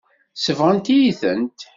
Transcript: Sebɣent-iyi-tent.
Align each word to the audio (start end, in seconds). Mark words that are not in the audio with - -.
Sebɣent-iyi-tent. 0.43 1.59